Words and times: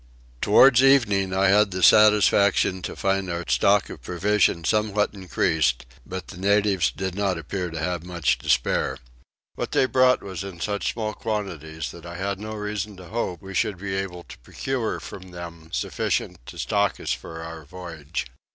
Towards 0.41 0.81
evening 0.83 1.31
I 1.31 1.49
had 1.49 1.69
the 1.69 1.83
satisfaction 1.83 2.81
to 2.81 2.95
find 2.95 3.29
our 3.29 3.43
stock 3.47 3.87
of 3.91 4.01
provisions 4.01 4.67
somewhat 4.67 5.13
increased, 5.13 5.85
but 6.07 6.29
the 6.29 6.39
natives 6.39 6.89
did 6.89 7.13
not 7.13 7.37
appear 7.37 7.69
to 7.69 7.77
have 7.77 8.03
much 8.03 8.39
to 8.39 8.49
spare. 8.49 8.97
What 9.53 9.73
they 9.73 9.85
brought 9.85 10.23
was 10.23 10.43
in 10.43 10.59
such 10.59 10.91
small 10.93 11.13
quantities 11.13 11.91
that 11.91 12.07
I 12.07 12.15
had 12.15 12.39
no 12.39 12.55
reason 12.55 12.97
to 12.97 13.09
hope 13.09 13.43
we 13.43 13.53
should 13.53 13.77
be 13.77 13.93
able 13.93 14.23
to 14.23 14.39
procure 14.39 14.99
from 14.99 15.29
them 15.29 15.69
sufficient 15.71 16.43
to 16.47 16.57
stock 16.57 16.99
us 16.99 17.13
for 17.13 17.43
our 17.43 17.63
voyage. 17.63 18.25